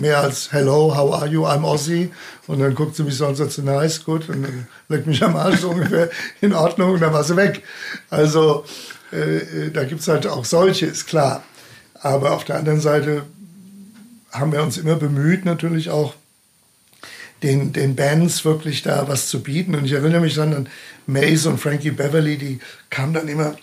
[0.00, 2.10] Mehr als Hello, how are you, I'm Aussie.
[2.46, 4.28] Und dann guckt sie mich so und sagt, nice, gut.
[4.28, 7.62] Und dann leckt mich am Arsch so ungefähr in Ordnung und dann war sie weg.
[8.10, 8.64] Also
[9.12, 11.42] äh, äh da gibt's halt auch solche, ist klar.
[11.94, 13.22] Aber auf der anderen Seite
[14.30, 16.14] haben wir uns immer bemüht, natürlich auch
[17.42, 19.74] den, den Bands wirklich da was zu bieten.
[19.74, 20.68] Und ich erinnere mich dann an
[21.06, 22.58] Mace und Frankie Beverly, die
[22.90, 23.54] kamen dann immer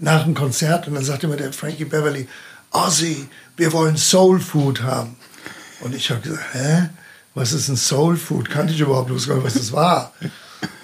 [0.00, 2.28] nach dem Konzert und dann sagte mir der Frankie Beverly,
[2.70, 5.16] Ozzy, wir wollen Soul Food haben.
[5.80, 6.88] Und ich habe gesagt, hä?
[7.34, 8.48] Was ist ein Soul Food?
[8.48, 10.12] Kannte ich überhaupt nicht, was das war.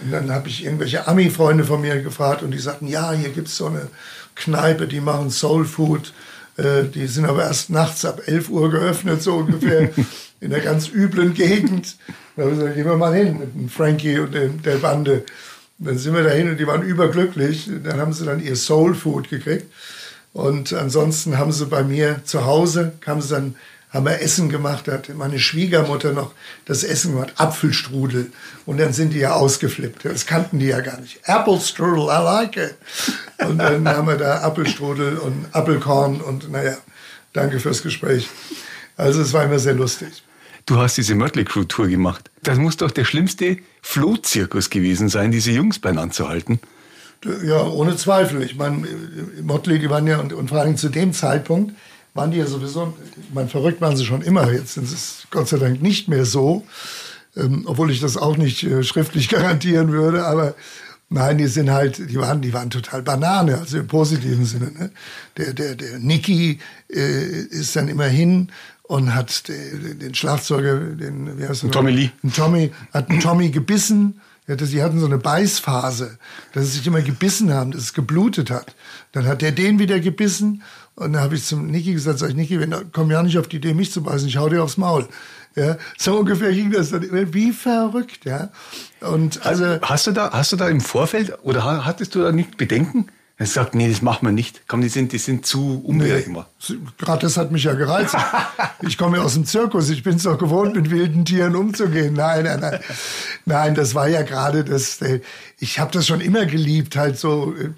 [0.03, 3.49] Und dann habe ich irgendwelche Ami-Freunde von mir gefragt und die sagten, ja, hier gibt
[3.49, 3.89] es so eine
[4.35, 6.13] Kneipe, die machen Soul Food.
[6.57, 9.91] Äh, die sind aber erst nachts ab 11 Uhr geöffnet, so ungefähr,
[10.41, 11.97] in einer ganz üblen Gegend.
[12.37, 15.25] Da habe ich gesagt, gehen wir mal hin mit dem Frankie und der Bande
[15.81, 17.71] dann sind wir dahin und die waren überglücklich.
[17.83, 19.67] Dann haben sie dann ihr Soul Food gekriegt.
[20.33, 23.57] Und ansonsten haben sie bei mir zu Hause, haben sie dann,
[23.91, 26.33] haben wir Essen gemacht, hat meine Schwiegermutter noch
[26.67, 28.31] das Essen gemacht, Apfelstrudel.
[28.67, 30.05] Und dann sind die ja ausgeflippt.
[30.05, 31.21] Das kannten die ja gar nicht.
[31.25, 32.77] Apple Strudel, I like it.
[33.49, 36.77] Und dann haben wir da Apfelstrudel und Apfelkorn und naja,
[37.33, 38.29] danke fürs Gespräch.
[38.97, 40.23] Also es war immer sehr lustig.
[40.67, 42.31] Du hast diese Mötley Crew Tour gemacht.
[42.43, 46.27] Das muss doch der schlimmste Flohzirkus gewesen sein, diese Jungs beieinander zu.
[47.45, 48.43] Ja, ohne Zweifel.
[48.43, 48.87] Ich meine,
[49.43, 51.75] Motley, die waren ja, und, und vor allem zu dem Zeitpunkt,
[52.15, 54.51] waren die ja sowieso, ich meine, verrückt waren sie schon immer.
[54.51, 56.65] Jetzt sind es Gott sei Dank nicht mehr so,
[57.37, 60.25] ähm, obwohl ich das auch nicht äh, schriftlich garantieren würde.
[60.25, 60.55] Aber
[61.11, 64.73] nein, die sind halt, die waren, die waren total Banane, also im positiven Sinne.
[64.73, 64.91] Ne?
[65.37, 68.51] Der, der, der Nicky äh, ist dann immerhin
[68.91, 71.71] und hat den Schlagzeuger, den, wie heißt der?
[71.71, 72.11] Tommy Lee.
[72.35, 74.21] Tommy, hat einen Tommy gebissen.
[74.49, 76.19] Sie hatten so eine Beißphase,
[76.55, 78.75] dass sie sich immer gebissen haben, dass es geblutet hat.
[79.13, 80.65] Dann hat er den wieder gebissen
[80.97, 83.47] und dann habe ich zum Niki gesagt, sag ich, Niki, wenn, komm ja nicht auf
[83.47, 85.07] die Idee, mich zu beißen, ich hau dir aufs Maul.
[85.55, 88.51] Ja, so ungefähr ging das dann immer wie verrückt, ja.
[89.01, 92.57] Und also hast du da, hast du da im Vorfeld oder hattest du da nicht
[92.57, 93.07] Bedenken?
[93.41, 94.65] Er sagt, nee, das machen wir nicht.
[94.69, 96.51] Komm, die sind, die sind zu unberechenbar.
[96.69, 98.15] Nee, Gerade das hat mich ja gereizt.
[98.83, 99.89] ich komme ja aus dem Zirkus.
[99.89, 102.13] Ich bin es doch gewohnt, mit wilden Tieren umzugehen.
[102.13, 102.81] Nein, nein, nein.
[103.47, 105.01] Nein, das war ja gerade das.
[105.01, 105.23] Äh,
[105.59, 107.55] ich habe das schon immer geliebt, halt so.
[107.55, 107.71] Äh,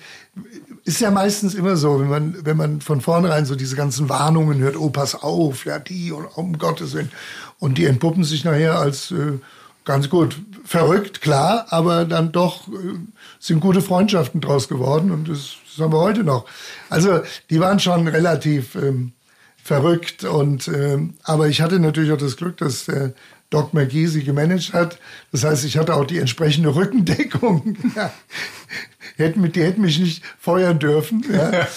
[0.83, 4.59] ist ja meistens immer so, wenn man, wenn man von vornherein so diese ganzen Warnungen
[4.59, 7.13] hört, oh, pass auf, ja, die und um Gottes Willen.
[7.61, 9.39] Und die entpuppen sich nachher als äh,
[9.85, 10.41] ganz gut.
[10.65, 12.99] Verrückt, klar, aber dann doch äh,
[13.39, 16.47] sind gute Freundschaften draus geworden und das, das haben wir heute noch.
[16.89, 19.13] Also die waren schon relativ ähm,
[19.63, 23.13] verrückt und ähm, aber ich hatte natürlich auch das Glück, dass der
[23.53, 24.99] Doc McGee sie gemanagt hat.
[25.31, 27.77] Das heißt, ich hatte auch die entsprechende Rückendeckung.
[29.17, 31.25] hätten, die hätten mich nicht feuern dürfen.
[31.33, 31.53] Ja.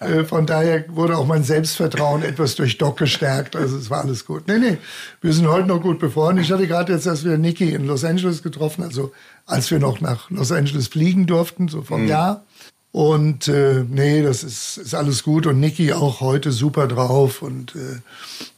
[0.00, 3.56] Äh, von daher wurde auch mein Selbstvertrauen etwas durch Doc gestärkt.
[3.56, 4.46] Also es war alles gut.
[4.46, 4.78] Nee, nee,
[5.20, 6.44] wir sind heute noch gut befreundet.
[6.44, 9.12] Ich hatte gerade jetzt erst wieder Nicky in Los Angeles getroffen, also
[9.46, 12.08] als wir noch nach Los Angeles fliegen durften, so vom mhm.
[12.08, 12.44] Jahr.
[12.92, 15.46] Und äh, nee, das ist, ist alles gut.
[15.46, 17.98] Und Nicky auch heute super drauf und äh,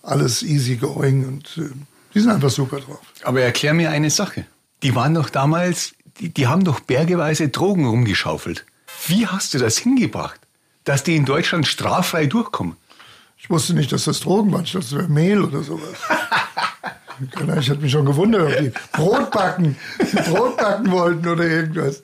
[0.02, 1.26] alles easy going.
[1.26, 1.70] Und äh,
[2.16, 3.00] Die sind einfach super drauf.
[3.24, 4.46] Aber erklär mir eine Sache.
[4.83, 8.64] Die waren doch damals, die, die haben doch bergeweise Drogen rumgeschaufelt.
[9.07, 10.40] Wie hast du das hingebracht,
[10.85, 12.76] dass die in Deutschland straffrei durchkommen?
[13.37, 14.64] Ich wusste nicht, dass das Drogen waren.
[14.64, 15.90] Ich dachte, das wäre Mehl oder sowas.
[17.61, 19.76] ich hatte mich schon gewundert, ob die Brot backen,
[20.24, 22.02] Brot backen wollten oder irgendwas.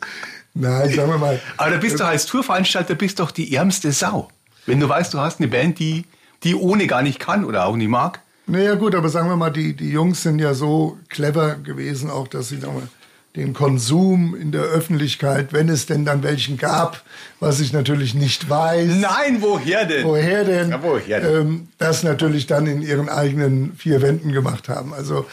[0.53, 1.41] Nein, sagen wir mal.
[1.57, 4.29] Aber da bist du als Tourveranstalter bist doch die ärmste Sau.
[4.67, 6.05] Wenn du weißt, du hast eine Band, die,
[6.43, 8.21] die ohne gar nicht kann oder auch nicht mag.
[8.47, 12.27] Naja gut, aber sagen wir mal, die, die Jungs sind ja so clever gewesen, auch
[12.29, 12.89] dass sie wir,
[13.37, 17.03] den Konsum in der Öffentlichkeit, wenn es denn dann welchen gab,
[17.41, 18.91] was ich natürlich nicht weiß.
[19.01, 20.05] Nein, woher denn?
[20.05, 20.71] Woher denn?
[20.71, 21.41] Ja, woher denn?
[21.41, 24.93] Ähm, das natürlich dann in ihren eigenen vier Wänden gemacht haben.
[24.93, 25.25] Also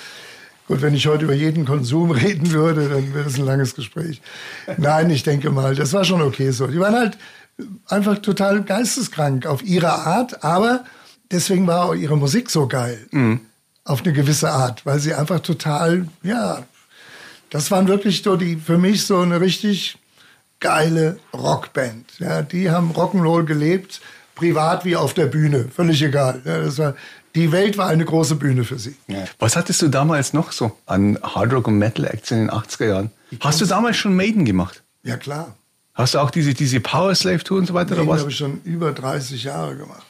[0.68, 4.22] gut, wenn ich heute über jeden Konsum reden würde, dann wäre das ein langes Gespräch.
[4.78, 6.68] Nein, ich denke mal, das war schon okay so.
[6.68, 7.18] Die waren halt
[7.88, 10.86] einfach total geisteskrank auf ihre Art, aber
[11.32, 13.08] deswegen war auch ihre Musik so geil.
[13.12, 13.42] Mhm.
[13.84, 16.64] Auf eine gewisse Art, weil sie einfach total, ja,
[17.50, 19.98] das waren wirklich so die, für mich so eine richtig
[20.60, 22.06] geile Rockband.
[22.20, 24.02] Ja, die haben Rock'n'Roll gelebt,
[24.36, 26.42] privat wie auf der Bühne, völlig egal.
[26.46, 26.96] Ja, das war,
[27.36, 28.96] die Welt war eine große Bühne für sie.
[29.08, 29.26] Ja.
[29.40, 32.86] Was hattest du damals noch so an Hard Rock und Metal Acts in den 80er
[32.88, 33.12] Jahren?
[33.40, 34.84] Hast du damals schon Maiden gemacht?
[35.04, 35.56] Ja, klar.
[35.94, 37.96] Hast du auch diese, diese Power Slave Tour und so weiter?
[37.96, 40.06] Maiden habe ich schon über 30 Jahre gemacht.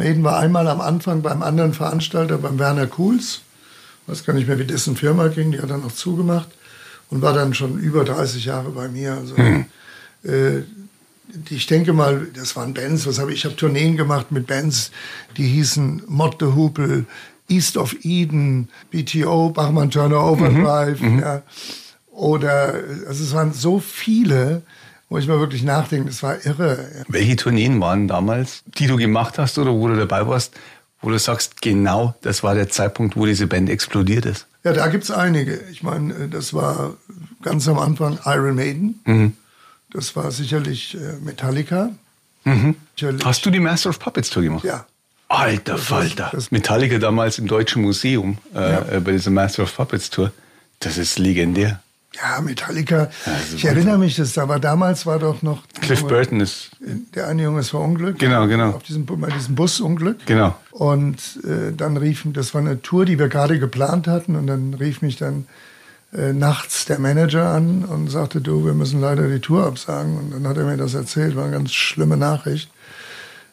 [0.00, 3.42] Maiden war einmal am Anfang beim anderen Veranstalter, beim Werner Kuhls.
[4.02, 6.48] Ich weiß gar nicht mehr, wie dessen Firma ging, die hat dann auch zugemacht
[7.10, 9.12] und war dann schon über 30 Jahre bei mir.
[9.12, 9.66] Also, mhm.
[10.24, 10.60] äh,
[11.50, 13.40] ich denke mal, das waren Bands, was habe ich?
[13.40, 14.90] Ich habe Tourneen gemacht mit Bands,
[15.36, 17.04] die hießen Mott the Hoople,
[17.50, 21.18] East of Eden, BTO, Bachmann Turner Overdrive, mhm.
[21.18, 21.42] ja.
[22.10, 22.74] Oder,
[23.06, 24.62] also es waren so viele,
[25.10, 26.88] wo ich mal wirklich nachdenke, das war irre.
[27.08, 30.54] Welche Tourneen waren damals, die du gemacht hast oder wo du dabei warst,
[31.02, 34.46] wo du sagst, genau, das war der Zeitpunkt, wo diese Band explodiert ist?
[34.62, 35.60] Ja, da gibt es einige.
[35.72, 36.94] Ich meine, äh, das war
[37.42, 39.00] ganz am Anfang Iron Maiden.
[39.04, 39.32] Mhm.
[39.92, 41.90] Das war sicherlich äh, Metallica.
[42.44, 42.76] Mhm.
[42.94, 43.24] Sicherlich.
[43.24, 44.64] Hast du die Master of Puppets Tour gemacht?
[44.64, 44.86] Ja.
[45.28, 46.32] Alter Falter.
[46.50, 48.88] Metallica damals im Deutschen Museum äh, ja.
[48.92, 50.32] äh, bei dieser Master of Puppets Tour.
[50.78, 51.80] Das ist legendär.
[52.22, 53.10] Ja, Metallica.
[53.24, 55.62] Also ich erinnere mich, das aber damals war doch noch.
[55.80, 56.70] Cliff Junge, Burton ist.
[57.14, 58.18] Der eine Junge ist verunglückt.
[58.18, 58.70] Genau, genau.
[58.70, 60.26] Auf diesem, bei diesem Busunglück.
[60.26, 60.54] Genau.
[60.70, 64.74] Und äh, dann rief, das war eine Tour, die wir gerade geplant hatten, und dann
[64.74, 65.46] rief mich dann
[66.12, 70.18] äh, nachts der Manager an und sagte, du, wir müssen leider die Tour absagen.
[70.18, 72.70] Und dann hat er mir das erzählt, war eine ganz schlimme Nachricht.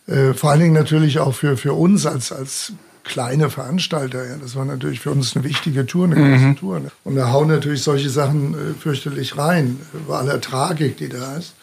[0.08, 2.73] Äh, vor allen Dingen natürlich auch für, für uns als, als
[3.08, 4.26] kleine Veranstalter.
[4.28, 4.36] Ja.
[4.38, 6.56] Das war natürlich für uns eine wichtige Tour, eine große mhm.
[6.58, 6.80] Tour.
[6.80, 6.91] Ne.
[7.04, 11.56] Und da hauen natürlich solche Sachen äh, fürchterlich rein, bei aller Tragik, die da ist.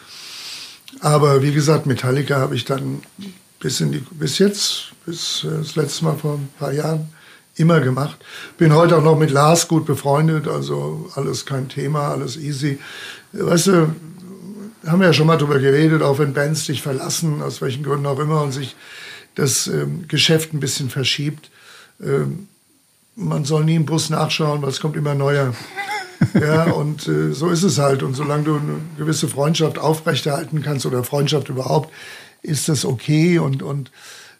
[1.00, 3.02] Aber wie gesagt, Metallica habe ich dann
[3.60, 7.08] bis, in die, bis jetzt, bis äh, das letzte Mal vor ein paar Jahren,
[7.56, 8.16] immer gemacht.
[8.58, 12.78] Bin heute auch noch mit Lars gut befreundet, also alles kein Thema, alles easy.
[13.32, 13.94] Weißt du,
[14.86, 18.06] haben wir ja schon mal drüber geredet, auch wenn Bands dich verlassen, aus welchen Gründen
[18.06, 18.74] auch immer, und sich
[19.34, 21.50] das ähm, Geschäft ein bisschen verschiebt.
[22.02, 22.48] Ähm,
[23.16, 25.54] man soll nie im Bus nachschauen, weil es kommt immer neuer.
[26.34, 28.02] ja, und äh, so ist es halt.
[28.02, 31.92] Und solange du eine gewisse Freundschaft aufrechterhalten kannst oder Freundschaft überhaupt,
[32.42, 33.38] ist das okay.
[33.38, 33.90] Und, und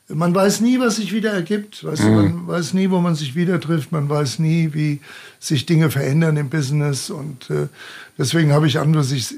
[0.09, 1.85] man weiß nie, was sich wieder ergibt.
[1.85, 2.07] Weißt mhm.
[2.07, 3.93] du, man weiß nie, wo man sich wieder trifft.
[3.93, 5.01] Man weiß nie, wie
[5.41, 7.11] sich Dinge verändern im Business.
[7.11, 7.69] Und äh,
[8.19, 9.35] deswegen habe ich an, dass ich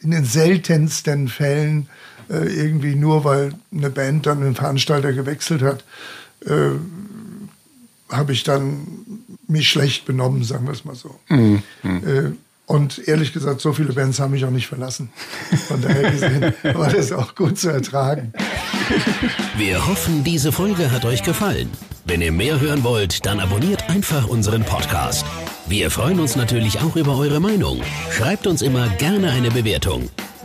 [0.00, 1.88] in den seltensten Fällen
[2.30, 5.84] äh, irgendwie nur weil eine Band dann einen Veranstalter gewechselt hat,
[6.44, 6.70] äh,
[8.08, 8.86] habe ich dann
[9.48, 11.18] mich schlecht benommen, sagen wir es mal so.
[11.28, 11.62] Mhm.
[11.82, 12.32] Äh,
[12.66, 15.10] und ehrlich gesagt, so viele Bands haben mich auch nicht verlassen.
[15.68, 18.32] Von daher gesehen war das auch gut zu ertragen.
[19.56, 21.70] Wir hoffen, diese Folge hat euch gefallen.
[22.04, 25.24] Wenn ihr mehr hören wollt, dann abonniert einfach unseren Podcast.
[25.68, 27.80] Wir freuen uns natürlich auch über eure Meinung.
[28.10, 30.10] Schreibt uns immer gerne eine Bewertung.